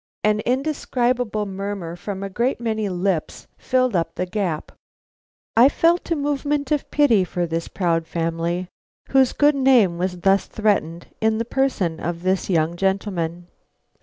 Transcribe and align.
An 0.23 0.39
indescribable 0.47 1.45
murmur 1.45 1.95
from 1.95 2.23
a 2.23 2.29
great 2.31 2.59
many 2.59 2.89
lips 2.89 3.45
filled 3.59 3.95
up 3.95 4.15
the 4.15 4.25
gap. 4.25 4.71
I 5.55 5.69
felt 5.69 6.09
a 6.09 6.15
movement 6.15 6.71
of 6.71 6.89
pity 6.89 7.23
for 7.23 7.45
the 7.45 7.69
proud 7.71 8.07
family 8.07 8.67
whose 9.09 9.31
good 9.31 9.53
name 9.53 9.99
was 9.99 10.21
thus 10.21 10.47
threatened 10.47 11.05
in 11.21 11.37
the 11.37 11.45
person 11.45 11.99
of 11.99 12.23
this 12.23 12.49
young 12.49 12.77
gentleman. 12.77 13.45